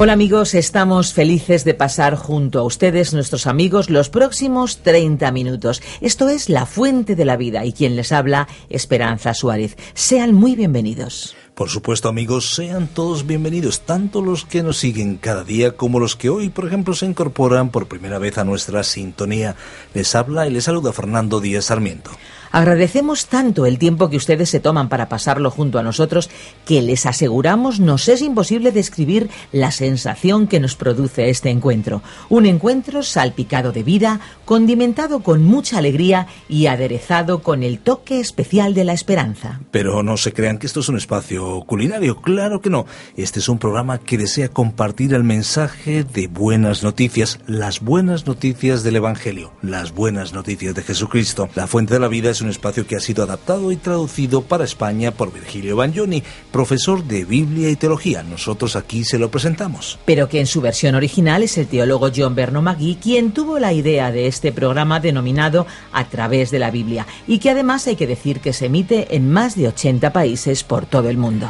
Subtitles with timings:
[0.00, 5.82] Hola amigos, estamos felices de pasar junto a ustedes, nuestros amigos, los próximos 30 minutos.
[6.00, 9.76] Esto es La Fuente de la Vida y quien les habla, Esperanza Suárez.
[9.94, 11.34] Sean muy bienvenidos.
[11.56, 16.14] Por supuesto, amigos, sean todos bienvenidos, tanto los que nos siguen cada día como los
[16.14, 19.56] que hoy, por ejemplo, se incorporan por primera vez a nuestra sintonía.
[19.94, 22.12] Les habla y les saluda Fernando Díaz Sarmiento.
[22.50, 26.30] Agradecemos tanto el tiempo que ustedes se toman para pasarlo junto a nosotros
[26.66, 32.02] que les aseguramos nos es imposible describir la sensación que nos produce este encuentro.
[32.28, 38.74] Un encuentro salpicado de vida, condimentado con mucha alegría y aderezado con el toque especial
[38.74, 39.60] de la esperanza.
[39.70, 42.86] Pero no se crean que esto es un espacio culinario, claro que no.
[43.16, 48.82] Este es un programa que desea compartir el mensaje de buenas noticias, las buenas noticias
[48.82, 51.48] del Evangelio, las buenas noticias de Jesucristo.
[51.54, 54.64] La fuente de la vida es un espacio que ha sido adaptado y traducido para
[54.64, 58.22] España por Virgilio Bagnoni, profesor de Biblia y Teología.
[58.22, 59.98] Nosotros aquí se lo presentamos.
[60.04, 63.72] Pero que en su versión original es el teólogo John Berno Magui quien tuvo la
[63.72, 68.06] idea de este programa denominado A través de la Biblia y que además hay que
[68.06, 71.48] decir que se emite en más de 80 países por todo el mundo.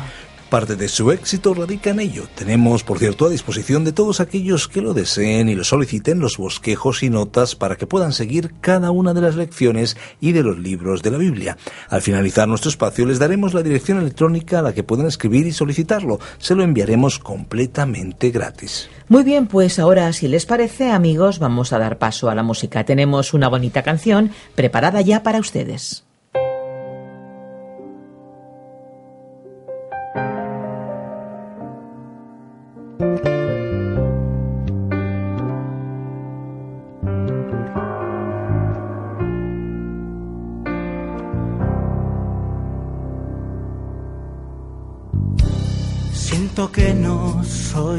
[0.50, 2.24] Parte de su éxito radica en ello.
[2.34, 6.38] Tenemos, por cierto, a disposición de todos aquellos que lo deseen y lo soliciten los
[6.38, 10.58] bosquejos y notas para que puedan seguir cada una de las lecciones y de los
[10.58, 11.58] libros de la Biblia.
[11.90, 15.52] Al finalizar nuestro espacio les daremos la dirección electrónica a la que pueden escribir y
[15.52, 16.18] solicitarlo.
[16.38, 18.88] Se lo enviaremos completamente gratis.
[19.08, 22.84] Muy bien, pues ahora, si les parece, amigos, vamos a dar paso a la música.
[22.84, 26.07] Tenemos una bonita canción preparada ya para ustedes.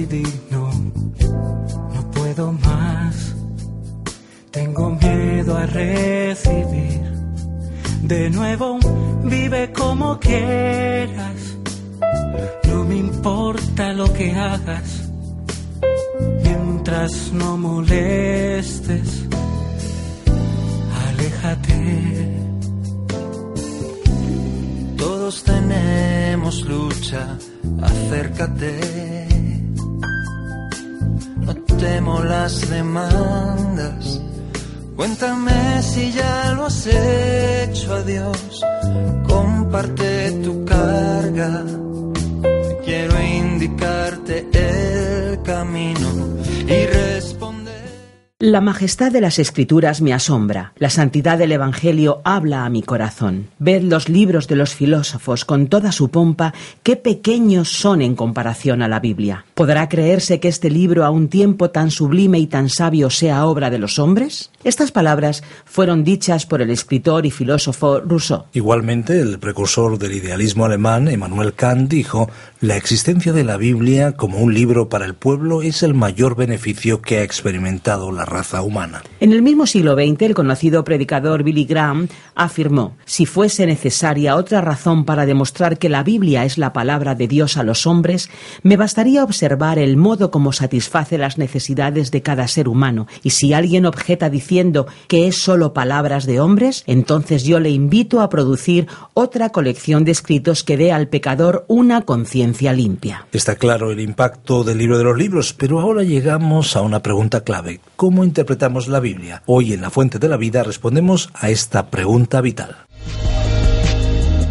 [0.09, 0.71] Digno,
[1.93, 3.35] no puedo más.
[4.51, 7.01] Tengo miedo a recibir.
[8.01, 8.79] De nuevo,
[9.23, 11.57] vive como quieras.
[12.67, 15.09] No me importa lo que hagas,
[16.43, 19.25] mientras no molestes.
[21.07, 22.39] Aléjate.
[24.97, 27.37] Todos tenemos lucha,
[27.81, 29.28] acércate.
[31.79, 34.21] Temo las demandas.
[34.97, 38.61] Cuéntame si ya lo has hecho, adiós.
[39.25, 41.63] Comparte tu carga.
[42.83, 46.18] Quiero indicarte el camino.
[48.41, 53.47] La majestad de las escrituras me asombra, la santidad del Evangelio habla a mi corazón.
[53.59, 58.81] Ved los libros de los filósofos con toda su pompa, qué pequeños son en comparación
[58.81, 59.43] a la Biblia.
[59.55, 63.69] ¿Podrá creerse que este libro a un tiempo tan sublime y tan sabio sea obra
[63.69, 64.51] de los hombres?
[64.63, 68.45] Estas palabras fueron dichas por el escritor y filósofo Rousseau.
[68.53, 72.29] Igualmente, el precursor del idealismo alemán, Emmanuel Kant, dijo,
[72.61, 77.01] la existencia de la Biblia como un libro para el pueblo es el mayor beneficio
[77.01, 79.01] que ha experimentado la raza humana.
[79.19, 84.61] En el mismo siglo XX, el conocido predicador Billy Graham afirmó, si fuese necesaria otra
[84.61, 88.29] razón para demostrar que la Biblia es la palabra de Dios a los hombres,
[88.63, 93.53] me bastaría observar el modo como satisface las necesidades de cada ser humano, y si
[93.53, 98.87] alguien objeta diciendo que es solo palabras de hombres, entonces yo le invito a producir
[99.13, 103.25] otra colección de escritos que dé al pecador una conciencia limpia.
[103.31, 107.41] Está claro el impacto del libro de los libros, pero ahora llegamos a una pregunta
[107.41, 107.79] clave.
[108.19, 109.43] ¿Cómo interpretamos la Biblia?
[109.45, 112.75] Hoy en La Fuente de la Vida respondemos a esta pregunta vital.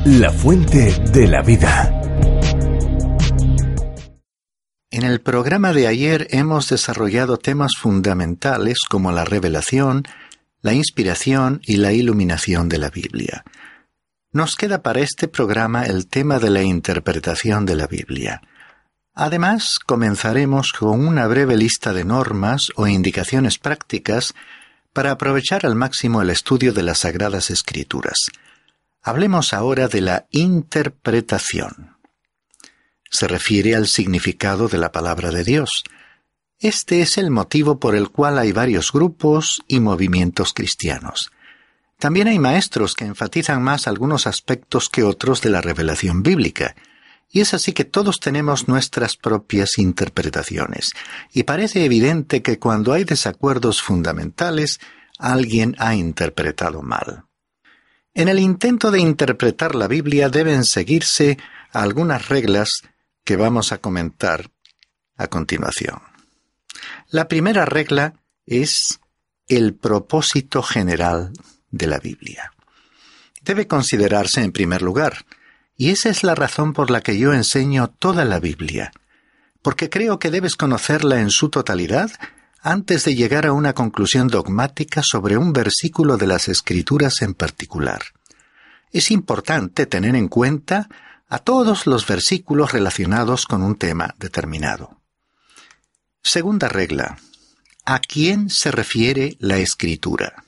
[0.07, 2.01] La Fuente de la Vida.
[4.91, 10.05] En el programa de ayer hemos desarrollado temas fundamentales como la revelación,
[10.63, 13.45] la inspiración y la iluminación de la Biblia.
[14.33, 18.41] Nos queda para este programa el tema de la interpretación de la Biblia.
[19.21, 24.33] Además, comenzaremos con una breve lista de normas o indicaciones prácticas
[24.93, 28.31] para aprovechar al máximo el estudio de las Sagradas Escrituras.
[29.03, 31.97] Hablemos ahora de la interpretación.
[33.11, 35.83] se refiere al significado de la palabra de Dios.
[36.61, 41.33] Este es el motivo por el cual hay varios grupos y movimientos cristianos.
[41.99, 46.77] También hay maestros que enfatizan más algunos aspectos que otros de la revelación bíblica,
[47.31, 50.93] y es así que todos tenemos nuestras propias interpretaciones,
[51.33, 54.81] y parece evidente que cuando hay desacuerdos fundamentales,
[55.19, 57.25] alguien ha interpretado mal.
[58.15, 61.39] En el intento de interpretar la Biblia deben seguirse
[61.73, 62.83] algunas reglas
[63.25, 64.51] que vamos a comentar
[65.17, 66.01] a continuación.
[67.11, 68.15] La primera regla
[68.47, 69.01] es
[69.49, 71.33] el propósito general
[71.71, 72.53] de la Biblia.
[73.43, 75.25] Debe considerarse en primer lugar,
[75.79, 78.91] y esa es la razón por la que yo enseño toda la Biblia,
[79.63, 82.11] porque creo que debes conocerla en su totalidad
[82.61, 88.03] antes de llegar a una conclusión dogmática sobre un versículo de las Escrituras en particular.
[88.91, 90.89] Es importante tener en cuenta
[91.29, 95.01] a todos los versículos relacionados con un tema determinado.
[96.25, 97.19] Segunda regla.
[97.85, 100.43] ¿A quién se refiere la Escritura?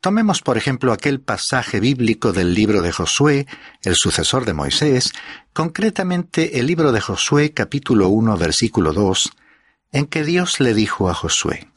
[0.00, 3.46] Tomemos por ejemplo aquel pasaje bíblico del libro de Josué,
[3.82, 5.12] el sucesor de Moisés,
[5.52, 9.30] concretamente el libro de Josué capítulo 1 versículo 2,
[9.92, 11.68] en que Dios le dijo a Josué,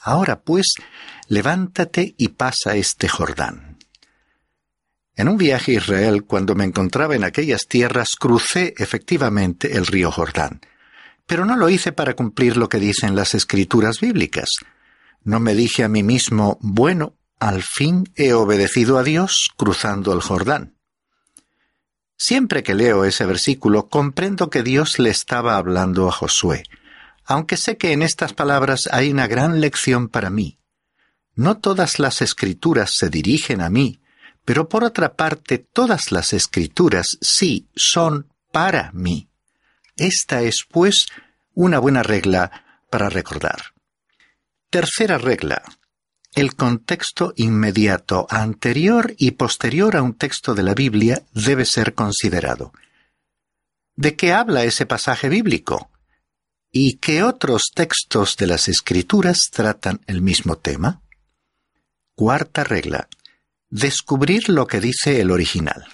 [0.00, 0.72] Ahora pues,
[1.28, 3.76] levántate y pasa este Jordán.
[5.14, 10.10] En un viaje a Israel, cuando me encontraba en aquellas tierras, crucé efectivamente el río
[10.10, 10.62] Jordán,
[11.26, 14.48] pero no lo hice para cumplir lo que dicen las escrituras bíblicas.
[15.24, 20.20] No me dije a mí mismo, bueno, al fin he obedecido a Dios cruzando el
[20.20, 20.76] Jordán.
[22.16, 26.64] Siempre que leo ese versículo comprendo que Dios le estaba hablando a Josué,
[27.24, 30.58] aunque sé que en estas palabras hay una gran lección para mí.
[31.34, 34.02] No todas las escrituras se dirigen a mí,
[34.44, 39.30] pero por otra parte todas las escrituras sí son para mí.
[39.96, 41.06] Esta es, pues,
[41.54, 43.72] una buena regla para recordar.
[44.68, 45.62] Tercera regla.
[46.34, 52.72] El contexto inmediato, anterior y posterior a un texto de la Biblia debe ser considerado.
[53.96, 55.90] ¿De qué habla ese pasaje bíblico?
[56.70, 61.02] ¿Y qué otros textos de las Escrituras tratan el mismo tema?
[62.14, 63.08] Cuarta regla.
[63.68, 65.84] Descubrir lo que dice el original.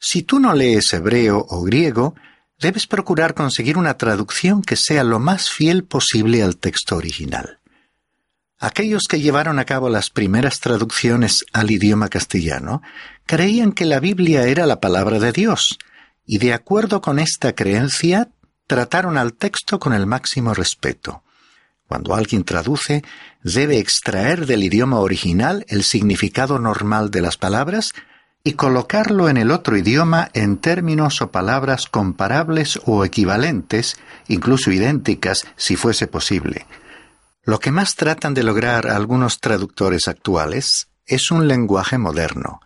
[0.00, 2.16] Si tú no lees hebreo o griego,
[2.58, 7.59] debes procurar conseguir una traducción que sea lo más fiel posible al texto original.
[8.62, 12.82] Aquellos que llevaron a cabo las primeras traducciones al idioma castellano
[13.24, 15.78] creían que la Biblia era la palabra de Dios,
[16.26, 18.28] y de acuerdo con esta creencia
[18.66, 21.22] trataron al texto con el máximo respeto.
[21.88, 23.02] Cuando alguien traduce,
[23.42, 27.94] debe extraer del idioma original el significado normal de las palabras
[28.44, 33.96] y colocarlo en el otro idioma en términos o palabras comparables o equivalentes,
[34.28, 36.66] incluso idénticas si fuese posible.
[37.42, 42.60] Lo que más tratan de lograr algunos traductores actuales es un lenguaje moderno,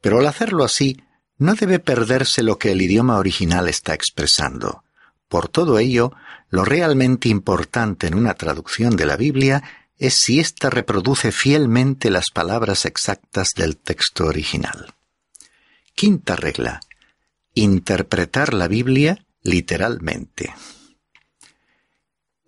[0.00, 1.02] pero al hacerlo así
[1.36, 4.82] no debe perderse lo que el idioma original está expresando.
[5.28, 6.12] Por todo ello,
[6.48, 9.62] lo realmente importante en una traducción de la Biblia
[9.98, 14.94] es si ésta reproduce fielmente las palabras exactas del texto original.
[15.94, 16.80] Quinta regla.
[17.54, 20.54] Interpretar la Biblia literalmente.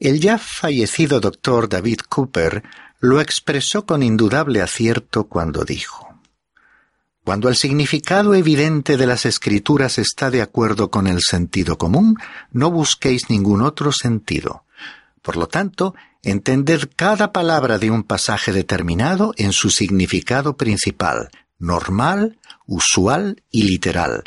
[0.00, 2.62] El ya fallecido doctor David Cooper
[3.00, 6.19] lo expresó con indudable acierto cuando dijo,
[7.23, 12.16] Cuando el significado evidente de las escrituras está de acuerdo con el sentido común,
[12.50, 14.64] no busquéis ningún otro sentido.
[15.21, 21.28] Por lo tanto, entended cada palabra de un pasaje determinado en su significado principal,
[21.59, 24.25] normal, usual y literal,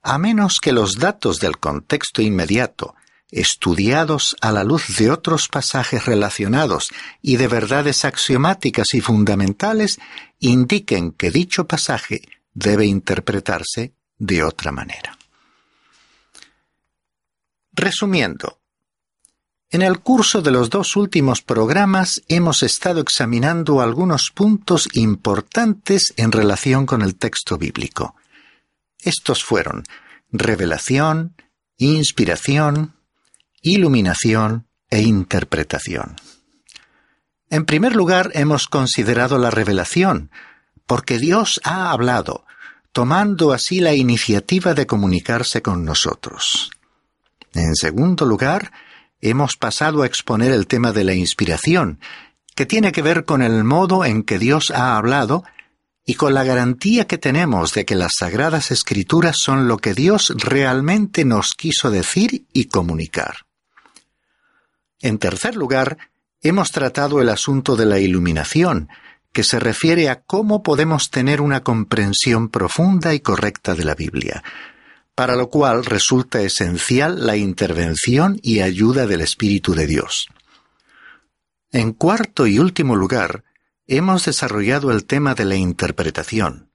[0.00, 2.94] a menos que los datos del contexto inmediato
[3.30, 9.98] estudiados a la luz de otros pasajes relacionados y de verdades axiomáticas y fundamentales,
[10.38, 12.22] indiquen que dicho pasaje
[12.54, 15.16] debe interpretarse de otra manera.
[17.72, 18.58] Resumiendo,
[19.70, 26.32] en el curso de los dos últimos programas hemos estado examinando algunos puntos importantes en
[26.32, 28.16] relación con el texto bíblico.
[28.98, 29.84] Estos fueron
[30.32, 31.34] revelación,
[31.76, 32.94] inspiración,
[33.62, 36.16] iluminación e interpretación.
[37.50, 40.30] En primer lugar, hemos considerado la revelación,
[40.86, 42.44] porque Dios ha hablado,
[42.92, 46.70] tomando así la iniciativa de comunicarse con nosotros.
[47.54, 48.72] En segundo lugar,
[49.20, 52.00] hemos pasado a exponer el tema de la inspiración,
[52.54, 55.44] que tiene que ver con el modo en que Dios ha hablado
[56.04, 60.32] y con la garantía que tenemos de que las sagradas escrituras son lo que Dios
[60.36, 63.47] realmente nos quiso decir y comunicar.
[65.00, 65.98] En tercer lugar,
[66.42, 68.88] hemos tratado el asunto de la iluminación,
[69.32, 74.42] que se refiere a cómo podemos tener una comprensión profunda y correcta de la Biblia,
[75.14, 80.28] para lo cual resulta esencial la intervención y ayuda del Espíritu de Dios.
[81.70, 83.44] En cuarto y último lugar,
[83.86, 86.70] hemos desarrollado el tema de la interpretación,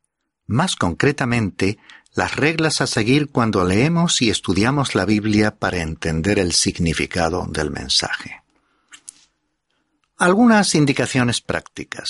[0.46, 1.80] más concretamente,
[2.16, 7.72] las reglas a seguir cuando leemos y estudiamos la Biblia para entender el significado del
[7.72, 8.42] mensaje.
[10.18, 12.10] Algunas indicaciones prácticas.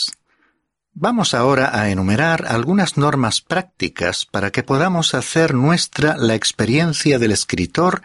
[0.94, 7.32] Vamos ahora a enumerar algunas normas prácticas para que podamos hacer nuestra la experiencia del
[7.32, 8.04] escritor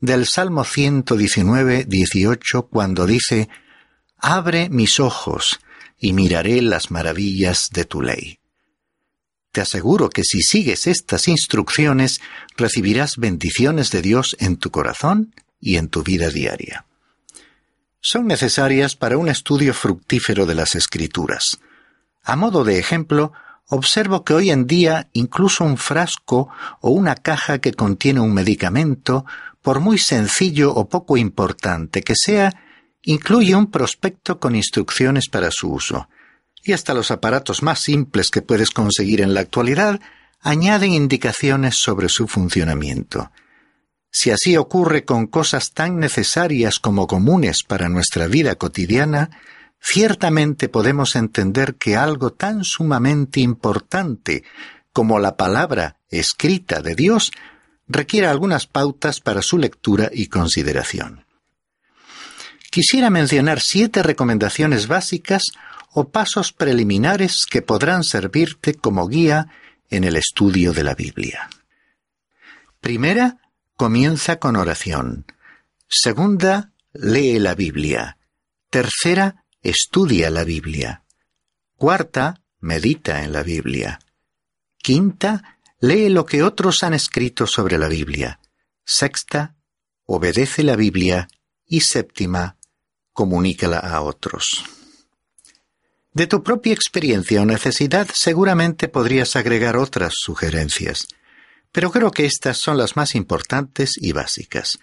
[0.00, 3.48] del Salmo 119, 18, cuando dice,
[4.18, 5.60] Abre mis ojos
[5.98, 8.37] y miraré las maravillas de tu ley.
[9.58, 12.20] Te aseguro que si sigues estas instrucciones
[12.56, 16.84] recibirás bendiciones de Dios en tu corazón y en tu vida diaria.
[18.00, 21.58] Son necesarias para un estudio fructífero de las escrituras.
[22.22, 23.32] A modo de ejemplo,
[23.66, 26.50] observo que hoy en día incluso un frasco
[26.80, 29.26] o una caja que contiene un medicamento,
[29.60, 32.62] por muy sencillo o poco importante que sea,
[33.02, 36.08] incluye un prospecto con instrucciones para su uso.
[36.68, 40.02] Y hasta los aparatos más simples que puedes conseguir en la actualidad
[40.42, 43.30] añaden indicaciones sobre su funcionamiento.
[44.10, 49.30] Si así ocurre con cosas tan necesarias como comunes para nuestra vida cotidiana,
[49.80, 54.44] ciertamente podemos entender que algo tan sumamente importante
[54.92, 57.32] como la palabra escrita de Dios
[57.86, 61.24] requiere algunas pautas para su lectura y consideración.
[62.70, 65.44] Quisiera mencionar siete recomendaciones básicas
[65.92, 69.48] o pasos preliminares que podrán servirte como guía
[69.90, 71.48] en el estudio de la Biblia.
[72.80, 73.38] Primera,
[73.76, 75.26] comienza con oración.
[75.88, 78.18] Segunda, lee la Biblia.
[78.70, 81.04] Tercera, estudia la Biblia.
[81.76, 83.98] Cuarta, medita en la Biblia.
[84.76, 88.40] Quinta, lee lo que otros han escrito sobre la Biblia.
[88.84, 89.56] Sexta,
[90.04, 91.28] obedece la Biblia.
[91.66, 92.56] Y séptima,
[93.12, 94.64] comunícala a otros.
[96.18, 101.06] De tu propia experiencia o necesidad seguramente podrías agregar otras sugerencias,
[101.70, 104.80] pero creo que estas son las más importantes y básicas.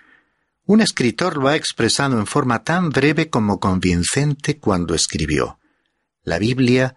[0.66, 5.60] Un escritor lo ha expresado en forma tan breve como convincente cuando escribió
[6.24, 6.96] La Biblia,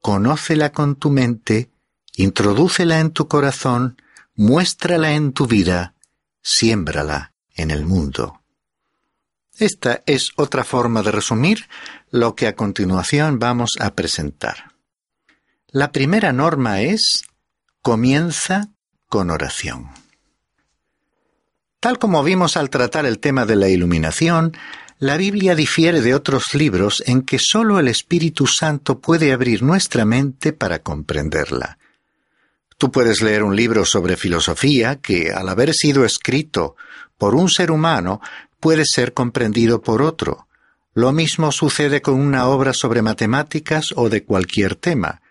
[0.00, 1.72] conócela con tu mente,
[2.14, 4.00] introdúcela en tu corazón,
[4.36, 5.96] muéstrala en tu vida,
[6.42, 8.39] siémbrala en el mundo.
[9.60, 11.68] Esta es otra forma de resumir
[12.10, 14.72] lo que a continuación vamos a presentar.
[15.68, 17.24] La primera norma es
[17.82, 18.70] comienza
[19.06, 19.90] con oración.
[21.78, 24.56] Tal como vimos al tratar el tema de la iluminación,
[24.98, 30.06] la Biblia difiere de otros libros en que sólo el Espíritu Santo puede abrir nuestra
[30.06, 31.76] mente para comprenderla.
[32.78, 36.76] Tú puedes leer un libro sobre filosofía que, al haber sido escrito
[37.18, 38.22] por un ser humano,
[38.60, 40.46] puede ser comprendido por otro.
[40.94, 45.22] Lo mismo sucede con una obra sobre matemáticas o de cualquier tema.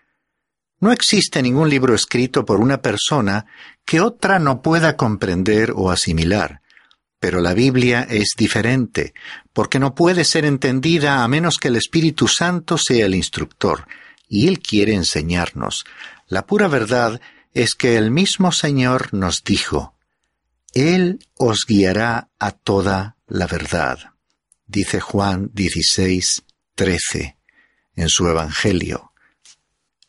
[0.80, 3.46] No existe ningún libro escrito por una persona
[3.84, 6.62] que otra no pueda comprender o asimilar.
[7.18, 9.12] Pero la Biblia es diferente,
[9.52, 13.86] porque no puede ser entendida a menos que el Espíritu Santo sea el instructor,
[14.26, 15.84] y Él quiere enseñarnos.
[16.28, 17.20] La pura verdad
[17.52, 19.94] es que el mismo Señor nos dijo,
[20.72, 23.98] Él os guiará a toda la verdad,
[24.66, 26.42] dice Juan 16,
[26.74, 27.36] 13,
[27.94, 29.12] en su Evangelio.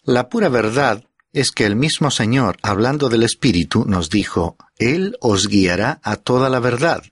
[0.03, 5.47] La pura verdad es que el mismo Señor, hablando del Espíritu, nos dijo, Él os
[5.47, 7.03] guiará a toda la verdad.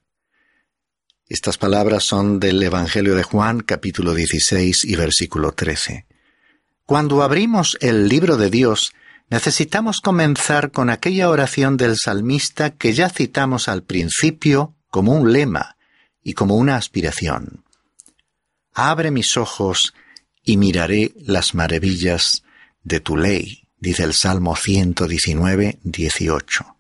[1.28, 6.08] Estas palabras son del Evangelio de Juan capítulo 16 y versículo 13.
[6.86, 8.94] Cuando abrimos el libro de Dios,
[9.30, 15.76] necesitamos comenzar con aquella oración del salmista que ya citamos al principio como un lema
[16.30, 17.64] y como una aspiración.
[18.72, 19.96] Abre mis ojos
[20.44, 22.44] y miraré las maravillas
[22.84, 26.76] de tu ley, dice el Salmo 119, 18.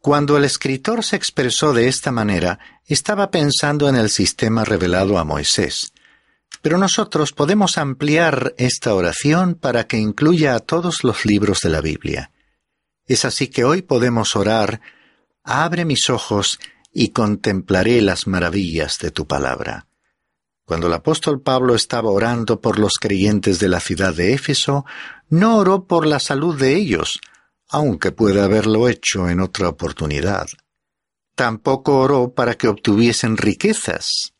[0.00, 5.24] Cuando el escritor se expresó de esta manera, estaba pensando en el sistema revelado a
[5.24, 5.94] Moisés.
[6.60, 11.80] Pero nosotros podemos ampliar esta oración para que incluya a todos los libros de la
[11.80, 12.32] Biblia.
[13.06, 14.82] Es así que hoy podemos orar,
[15.42, 16.60] Abre mis ojos
[16.92, 19.86] y contemplaré las maravillas de tu palabra.
[20.64, 24.84] Cuando el apóstol Pablo estaba orando por los creyentes de la ciudad de Éfeso,
[25.30, 27.20] no oró por la salud de ellos,
[27.68, 30.46] aunque puede haberlo hecho en otra oportunidad.
[31.34, 34.34] Tampoco oró para que obtuviesen riquezas.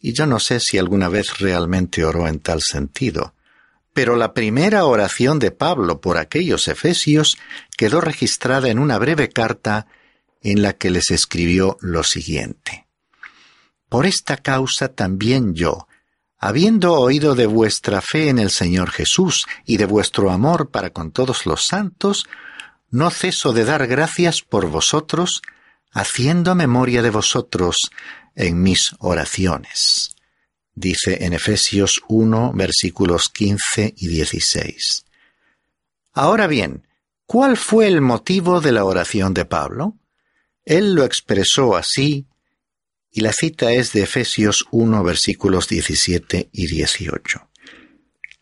[0.00, 3.34] Y yo no sé si alguna vez realmente oró en tal sentido.
[3.92, 7.38] Pero la primera oración de Pablo por aquellos efesios
[7.76, 9.86] quedó registrada en una breve carta
[10.42, 12.86] en la que les escribió lo siguiente.
[13.88, 15.86] Por esta causa también yo,
[16.38, 21.12] habiendo oído de vuestra fe en el Señor Jesús y de vuestro amor para con
[21.12, 22.26] todos los santos,
[22.90, 25.42] no ceso de dar gracias por vosotros,
[25.92, 27.76] haciendo memoria de vosotros
[28.34, 30.16] en mis oraciones.
[30.74, 35.04] Dice en Efesios 1 versículos 15 y 16.
[36.14, 36.86] Ahora bien,
[37.26, 39.96] ¿cuál fue el motivo de la oración de Pablo?
[40.64, 42.26] Él lo expresó así,
[43.10, 47.48] y la cita es de Efesios 1 versículos 17 y 18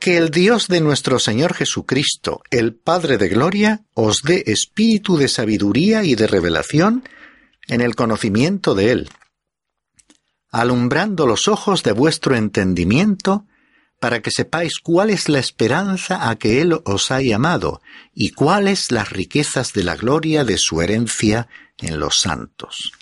[0.01, 5.29] que el Dios de nuestro Señor Jesucristo, el Padre de Gloria, os dé espíritu de
[5.29, 7.05] sabiduría y de revelación
[7.69, 9.11] en el conocimiento de Él,
[10.51, 13.45] alumbrando los ojos de vuestro entendimiento,
[14.01, 17.83] para que sepáis cuál es la esperanza a que Él os ha llamado,
[18.15, 21.47] y cuáles las riquezas de la gloria de su herencia
[21.83, 22.93] en los santos.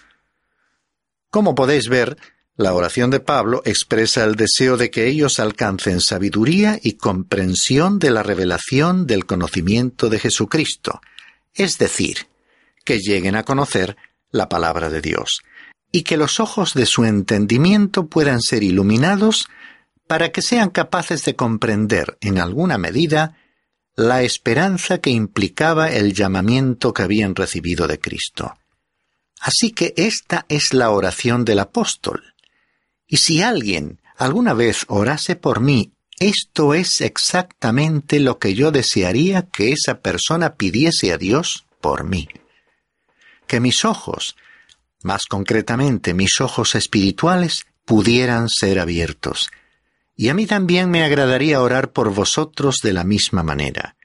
[1.30, 2.16] Como podéis ver,
[2.56, 8.10] la oración de Pablo expresa el deseo de que ellos alcancen sabiduría y comprensión de
[8.10, 11.00] la revelación del conocimiento de Jesucristo,
[11.54, 12.26] es decir,
[12.84, 13.96] que lleguen a conocer
[14.30, 15.42] la palabra de Dios,
[15.92, 19.48] y que los ojos de su entendimiento puedan ser iluminados
[20.08, 23.36] para que sean capaces de comprender en alguna medida
[23.94, 28.54] la esperanza que implicaba el llamamiento que habían recibido de Cristo.
[29.40, 32.34] Así que esta es la oración del apóstol,
[33.08, 39.42] y si alguien alguna vez orase por mí, esto es exactamente lo que yo desearía
[39.42, 42.28] que esa persona pidiese a Dios por mí.
[43.46, 44.36] Que mis ojos,
[45.02, 49.50] más concretamente mis ojos espirituales, pudieran ser abiertos.
[50.16, 53.96] Y a mí también me agradaría orar por vosotros de la misma manera.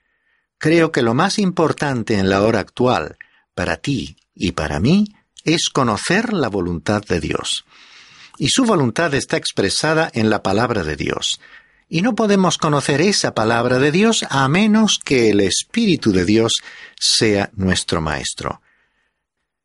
[0.60, 3.18] Creo que lo más importante en la hora actual,
[3.56, 5.08] para ti y para mí,
[5.44, 7.66] es conocer la voluntad de Dios
[8.38, 11.40] y su voluntad está expresada en la palabra de Dios.
[11.90, 16.54] Y no podemos conocer esa palabra de Dios a menos que el Espíritu de Dios
[17.00, 18.62] sea nuestro Maestro.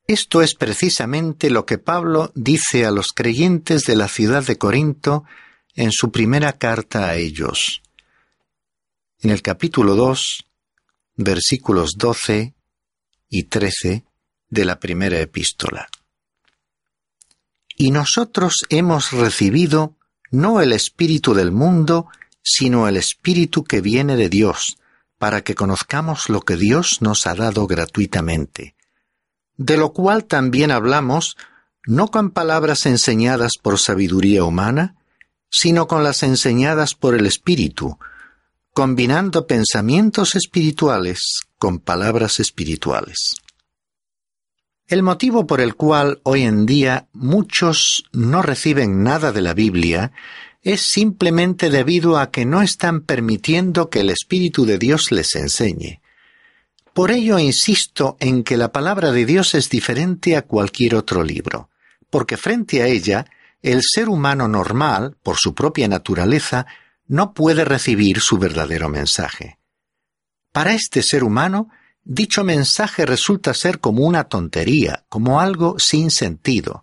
[0.07, 5.25] Esto es precisamente lo que Pablo dice a los creyentes de la ciudad de Corinto
[5.75, 7.83] en su primera carta a ellos.
[9.21, 10.45] En el capítulo 2,
[11.17, 12.55] versículos 12
[13.29, 14.05] y 13
[14.51, 15.89] de la primera epístola.
[17.77, 19.95] Y nosotros hemos recibido
[20.31, 22.09] no el Espíritu del mundo,
[22.43, 24.79] sino el Espíritu que viene de Dios,
[25.19, 28.75] para que conozcamos lo que Dios nos ha dado gratuitamente.
[29.57, 31.37] De lo cual también hablamos,
[31.87, 34.97] no con palabras enseñadas por sabiduría humana,
[35.51, 37.99] sino con las enseñadas por el Espíritu,
[38.73, 43.37] combinando pensamientos espirituales con palabras espirituales.
[44.89, 50.13] El motivo por el cual hoy en día muchos no reciben nada de la Biblia
[50.63, 56.01] es simplemente debido a que no están permitiendo que el Espíritu de Dios les enseñe.
[56.95, 61.69] Por ello insisto en que la palabra de Dios es diferente a cualquier otro libro,
[62.09, 63.27] porque frente a ella,
[63.61, 66.67] el ser humano normal, por su propia naturaleza,
[67.07, 69.59] no puede recibir su verdadero mensaje.
[70.51, 71.69] Para este ser humano,
[72.09, 76.83] dicho mensaje resulta ser como una tontería, como algo sin sentido.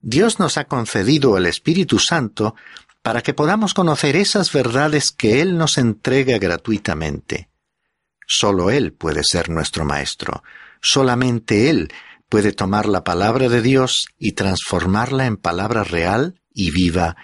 [0.00, 2.54] Dios nos ha concedido el Espíritu Santo
[3.02, 7.50] para que podamos conocer esas verdades que Él nos entrega gratuitamente.
[8.24, 10.44] Solo Él puede ser nuestro Maestro,
[10.80, 11.92] solamente Él
[12.28, 17.16] puede tomar la palabra de Dios y transformarla en palabra real y viva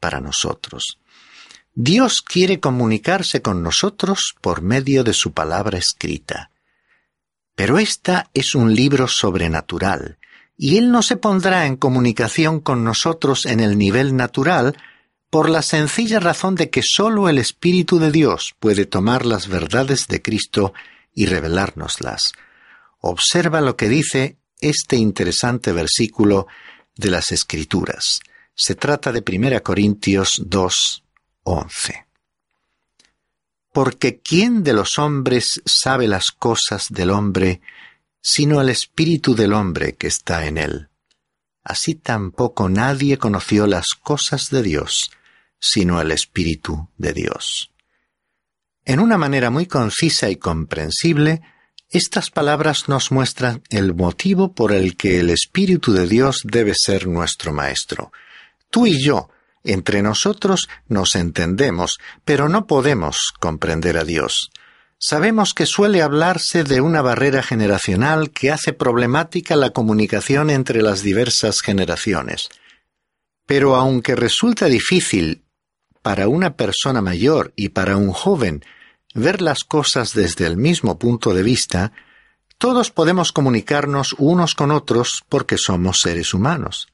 [0.00, 0.98] para nosotros.
[1.72, 6.50] Dios quiere comunicarse con nosotros por medio de su palabra escrita.
[7.54, 10.18] Pero esta es un libro sobrenatural,
[10.56, 14.76] y Él no se pondrá en comunicación con nosotros en el nivel natural
[15.30, 20.06] por la sencilla razón de que sólo el Espíritu de Dios puede tomar las verdades
[20.06, 20.72] de Cristo
[21.12, 22.32] y revelárnoslas.
[23.00, 26.46] Observa lo que dice este interesante versículo
[26.96, 28.20] de las Escrituras.
[28.54, 31.04] Se trata de 1 Corintios 2,
[31.42, 32.03] 11
[33.74, 37.60] porque ¿quién de los hombres sabe las cosas del hombre
[38.22, 40.88] sino el espíritu del hombre que está en él?
[41.64, 45.10] así tampoco nadie conoció las cosas de Dios,
[45.58, 47.72] sino el Espíritu de Dios.
[48.84, 51.40] En una manera muy concisa y comprensible,
[51.88, 57.06] estas palabras nos muestran el motivo por el que el Espíritu de Dios debe ser
[57.06, 58.12] nuestro Maestro.
[58.68, 59.30] Tú y yo,
[59.64, 64.50] entre nosotros, nos entendemos, pero no podemos comprender a Dios.
[64.98, 71.02] Sabemos que suele hablarse de una barrera generacional que hace problemática la comunicación entre las
[71.02, 72.48] diversas generaciones.
[73.46, 75.44] Pero aunque resulta difícil
[76.00, 78.64] para una persona mayor y para un joven
[79.14, 81.92] ver las cosas desde el mismo punto de vista,
[82.58, 86.88] todos podemos comunicarnos unos con otros porque somos seres humanos.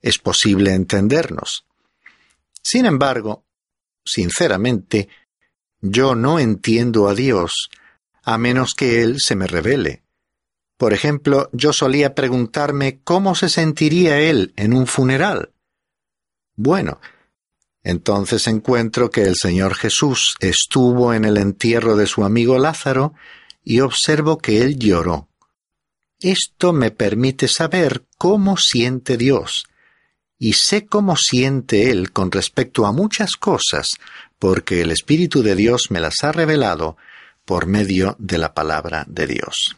[0.00, 1.66] Es posible entendernos.
[2.62, 3.44] Sin embargo,
[4.04, 5.08] sinceramente,
[5.80, 7.70] yo no entiendo a Dios
[8.22, 10.02] a menos que Él se me revele.
[10.76, 15.52] Por ejemplo, yo solía preguntarme cómo se sentiría Él en un funeral.
[16.56, 17.00] Bueno,
[17.82, 23.14] entonces encuentro que el Señor Jesús estuvo en el entierro de su amigo Lázaro
[23.64, 25.28] y observo que él lloró.
[26.20, 29.66] Esto me permite saber cómo siente Dios,
[30.42, 33.98] y sé cómo siente Él con respecto a muchas cosas,
[34.38, 36.96] porque el Espíritu de Dios me las ha revelado
[37.44, 39.76] por medio de la palabra de Dios.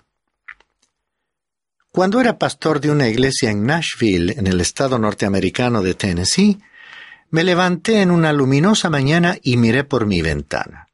[1.91, 6.61] Cuando era pastor de una iglesia en Nashville, en el estado norteamericano de Tennessee,
[7.31, 10.89] me levanté en una luminosa mañana y miré por mi ventana.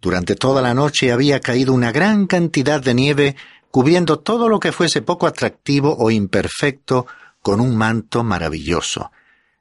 [0.00, 3.36] Durante toda la noche había caído una gran cantidad de nieve
[3.72, 7.06] cubriendo todo lo que fuese poco atractivo o imperfecto
[7.48, 9.10] con un manto maravilloso.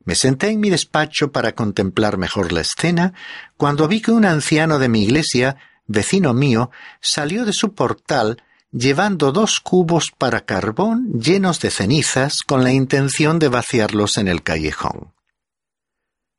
[0.04, 3.14] Me senté en mi despacho para contemplar mejor la escena,
[3.56, 6.70] cuando vi que un anciano de mi iglesia, vecino mío,
[7.00, 13.40] salió de su portal llevando dos cubos para carbón llenos de cenizas con la intención
[13.40, 15.14] de vaciarlos en el callejón.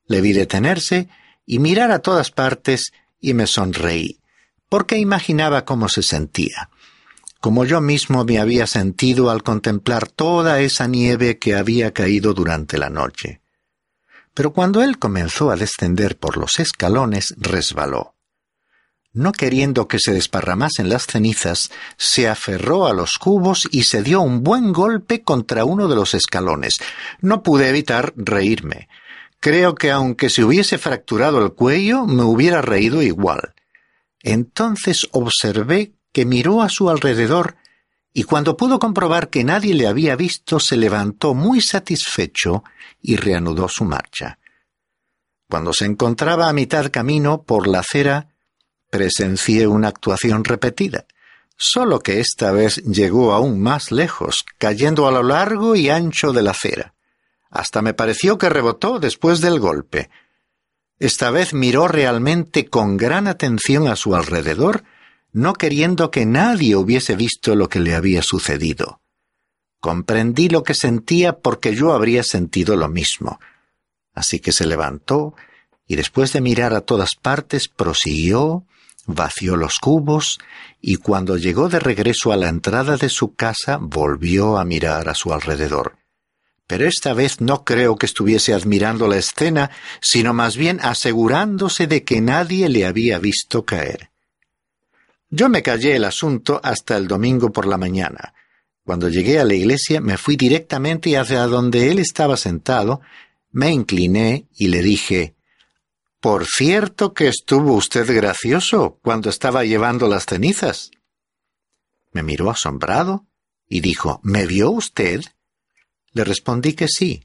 [0.05, 1.09] Le vi detenerse
[1.47, 4.21] y mirar a todas partes y me sonreí,
[4.69, 6.69] porque imaginaba cómo se sentía,
[7.41, 12.79] como yo mismo me había sentido al contemplar toda esa nieve que había caído durante
[12.79, 13.41] la noche.
[14.35, 18.15] Pero cuando él comenzó a descender por los escalones, resbaló.
[19.13, 24.21] No queriendo que se desparramasen las cenizas, se aferró a los cubos y se dio
[24.21, 26.77] un buen golpe contra uno de los escalones.
[27.21, 28.89] No pude evitar reírme.
[29.41, 33.55] Creo que aunque se hubiese fracturado el cuello, me hubiera reído igual.
[34.23, 37.57] Entonces observé que miró a su alrededor
[38.13, 42.65] y cuando pudo comprobar que nadie le había visto, se levantó muy satisfecho
[43.01, 44.39] y reanudó su marcha.
[45.49, 48.29] Cuando se encontraba a mitad camino por la acera,
[48.91, 51.07] presencié una actuación repetida,
[51.57, 56.43] solo que esta vez llegó aún más lejos, cayendo a lo largo y ancho de
[56.43, 56.95] la acera.
[57.51, 60.11] Hasta me pareció que rebotó después del golpe.
[60.99, 64.85] Esta vez miró realmente con gran atención a su alrededor,
[65.39, 69.01] no queriendo que nadie hubiese visto lo que le había sucedido.
[69.81, 73.39] Comprendí lo que sentía porque yo habría sentido lo mismo.
[74.13, 75.35] Así que se levantó
[75.87, 78.65] y después de mirar a todas partes prosiguió,
[79.07, 80.41] vació los cubos
[80.81, 85.15] y cuando llegó de regreso a la entrada de su casa volvió a mirar a
[85.15, 85.99] su alrededor
[86.69, 89.71] pero esta vez no creo que estuviese admirando la escena,
[90.03, 94.11] sino más bien asegurándose de que nadie le había visto caer.
[95.31, 98.35] Yo me callé el asunto hasta el domingo por la mañana.
[98.85, 103.03] Cuando llegué a la iglesia me fui directamente hacia donde él estaba sentado,
[103.51, 105.37] me incliné y le dije
[106.21, 110.91] Por cierto que estuvo usted gracioso cuando estaba llevando las cenizas.
[112.13, 113.27] Me miró asombrado
[113.69, 115.21] y dijo ¿Me vio usted?
[116.13, 117.25] Le respondí que sí.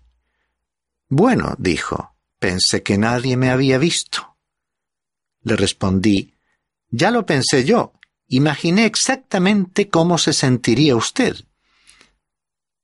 [1.07, 4.35] Bueno, dijo, pensé que nadie me había visto.
[5.43, 6.32] Le respondí,
[6.93, 7.93] ya lo pensé yo,
[8.27, 11.35] imaginé exactamente cómo se sentiría usted.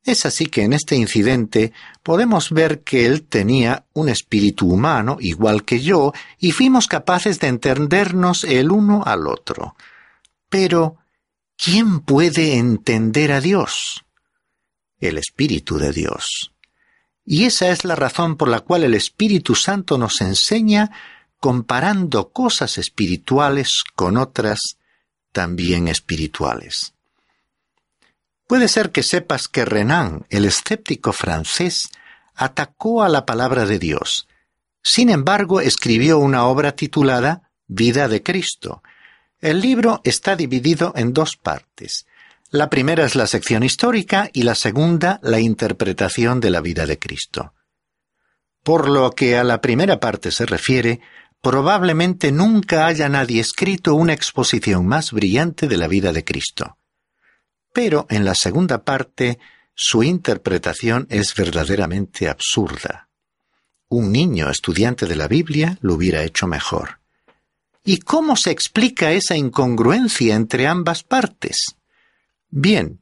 [0.03, 1.71] Es así que en este incidente
[2.03, 7.47] podemos ver que él tenía un espíritu humano igual que yo y fuimos capaces de
[7.47, 9.75] entendernos el uno al otro.
[10.49, 10.97] Pero,
[11.55, 14.03] ¿quién puede entender a Dios?
[14.99, 16.53] el Espíritu de Dios.
[17.25, 20.91] Y esa es la razón por la cual el Espíritu Santo nos enseña
[21.39, 24.78] comparando cosas espirituales con otras
[25.32, 26.93] también espirituales.
[28.47, 31.89] Puede ser que sepas que Renan, el escéptico francés,
[32.36, 34.28] atacó a la palabra de Dios.
[34.82, 38.82] Sin embargo, escribió una obra titulada Vida de Cristo.
[39.39, 42.08] El libro está dividido en dos partes.
[42.49, 46.97] La primera es la sección histórica y la segunda la interpretación de la vida de
[46.97, 47.54] Cristo.
[48.63, 50.99] Por lo que a la primera parte se refiere,
[51.41, 56.78] probablemente nunca haya nadie escrito una exposición más brillante de la vida de Cristo.
[57.73, 59.39] Pero en la segunda parte,
[59.73, 63.10] su interpretación es verdaderamente absurda.
[63.88, 66.99] Un niño estudiante de la Biblia lo hubiera hecho mejor.
[67.84, 71.75] ¿Y cómo se explica esa incongruencia entre ambas partes?
[72.49, 72.99] Bien,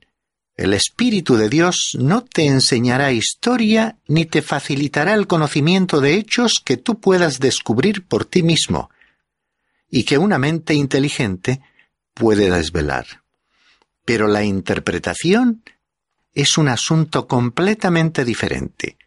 [0.57, 6.61] el Espíritu de Dios no te enseñará historia ni te facilitará el conocimiento de hechos
[6.65, 8.89] que tú puedas descubrir por ti mismo
[9.87, 11.61] y que una mente inteligente
[12.15, 13.05] puede desvelar.
[14.03, 15.63] Pero la interpretación
[16.33, 18.97] es un asunto completamente diferente.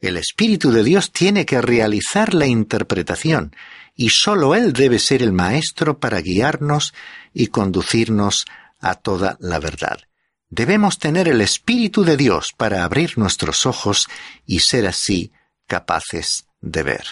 [0.00, 3.54] El Espíritu de Dios tiene que realizar la interpretación
[3.94, 6.94] y sólo Él debe ser el Maestro para guiarnos
[7.34, 8.46] y conducirnos
[8.80, 10.07] a toda la verdad.
[10.50, 14.08] Debemos tener el Espíritu de Dios para abrir nuestros ojos
[14.46, 15.32] y ser así
[15.66, 17.04] capaces de ver.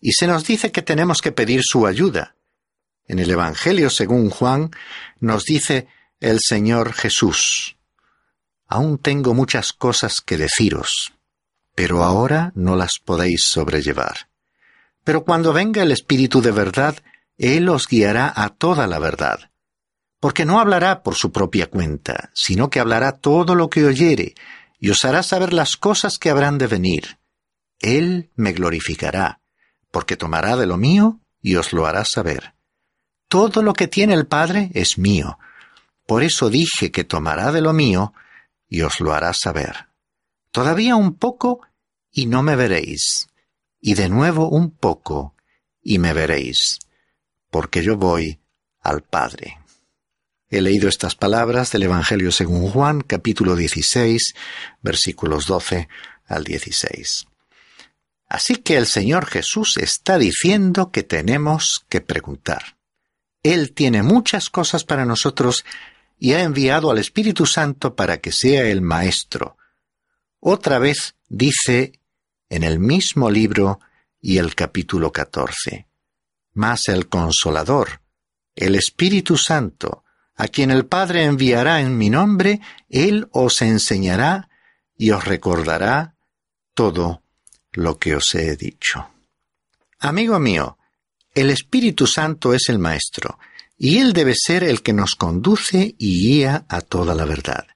[0.00, 2.36] Y se nos dice que tenemos que pedir su ayuda.
[3.06, 4.70] En el Evangelio según Juan
[5.20, 5.88] nos dice
[6.20, 7.76] el Señor Jesús,
[8.66, 11.14] Aún tengo muchas cosas que deciros,
[11.74, 14.28] pero ahora no las podéis sobrellevar.
[15.04, 16.96] Pero cuando venga el Espíritu de verdad,
[17.38, 19.50] Él os guiará a toda la verdad
[20.20, 24.34] porque no hablará por su propia cuenta, sino que hablará todo lo que oyere,
[24.80, 27.18] y os hará saber las cosas que habrán de venir.
[27.80, 29.40] Él me glorificará,
[29.90, 32.54] porque tomará de lo mío y os lo hará saber.
[33.28, 35.38] Todo lo que tiene el Padre es mío.
[36.06, 38.12] Por eso dije que tomará de lo mío
[38.68, 39.88] y os lo hará saber.
[40.50, 41.60] Todavía un poco
[42.10, 43.28] y no me veréis,
[43.80, 45.34] y de nuevo un poco
[45.82, 46.80] y me veréis,
[47.50, 48.40] porque yo voy
[48.80, 49.57] al Padre.
[50.50, 54.34] He leído estas palabras del Evangelio según Juan, capítulo 16,
[54.80, 55.88] versículos 12
[56.26, 57.26] al 16.
[58.30, 62.78] Así que el Señor Jesús está diciendo que tenemos que preguntar.
[63.42, 65.66] Él tiene muchas cosas para nosotros
[66.18, 69.58] y ha enviado al Espíritu Santo para que sea el Maestro.
[70.40, 72.00] Otra vez dice
[72.48, 73.80] en el mismo libro
[74.18, 75.86] y el capítulo 14.
[76.54, 78.00] Mas el Consolador,
[78.54, 80.04] el Espíritu Santo,
[80.38, 84.48] a quien el Padre enviará en mi nombre, Él os enseñará
[84.96, 86.14] y os recordará
[86.74, 87.22] todo
[87.72, 89.08] lo que os he dicho.
[89.98, 90.78] Amigo mío,
[91.34, 93.38] el Espíritu Santo es el Maestro,
[93.76, 97.66] y Él debe ser el que nos conduce y guía a toda la verdad.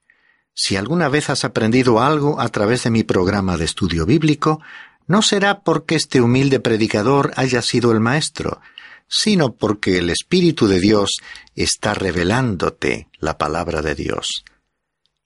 [0.55, 4.61] Si alguna vez has aprendido algo a través de mi programa de estudio bíblico,
[5.09, 8.61] no será porque este humilde predicador haya sido el Maestro,
[9.15, 11.19] sino porque el Espíritu de Dios
[11.55, 14.43] está revelándote la palabra de Dios.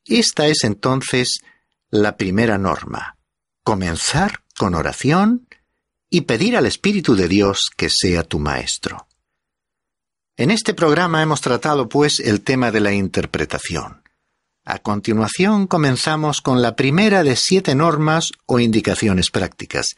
[0.05, 1.39] Esta es entonces
[1.89, 3.17] la primera norma.
[3.63, 5.47] Comenzar con oración
[6.11, 9.07] y pedir al Espíritu de Dios que sea tu maestro.
[10.37, 14.03] En este programa hemos tratado, pues, el tema de la interpretación.
[14.65, 19.95] A continuación comenzamos con la primera de siete normas o indicaciones prácticas.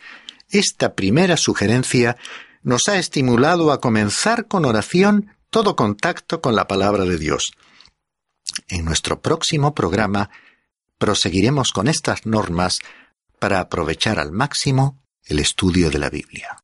[0.50, 2.18] Esta primera sugerencia
[2.62, 7.52] nos ha estimulado a comenzar con oración todo contacto con la palabra de Dios.
[8.68, 10.30] En nuestro próximo programa
[10.98, 12.80] proseguiremos con estas normas
[13.38, 16.62] para aprovechar al máximo el estudio de la Biblia.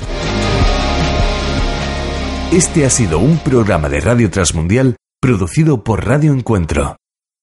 [2.52, 6.94] Este ha sido un programa de Radio Transmundial Producido por Radio Encuentro,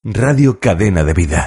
[0.06, 1.46] Radio Cadena de Vida.